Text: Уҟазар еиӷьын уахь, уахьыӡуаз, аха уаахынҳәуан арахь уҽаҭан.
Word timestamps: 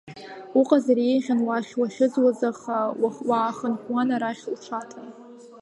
Уҟазар 0.59 0.97
еиӷьын 1.09 1.39
уахь, 1.47 1.71
уахьыӡуаз, 1.79 2.39
аха 2.51 2.77
уаахынҳәуан 3.29 4.09
арахь 4.15 4.45
уҽаҭан. 4.53 5.07